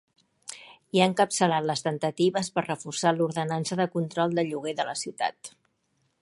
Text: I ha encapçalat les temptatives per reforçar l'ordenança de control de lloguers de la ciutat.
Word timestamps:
I 0.97 1.01
ha 1.01 1.07
encapçalat 1.09 1.67
les 1.71 1.85
temptatives 1.87 2.49
per 2.55 2.65
reforçar 2.67 3.13
l'ordenança 3.19 3.79
de 3.83 3.87
control 3.99 4.35
de 4.41 4.47
lloguers 4.49 4.81
de 4.81 4.89
la 4.93 4.97
ciutat. 5.05 5.55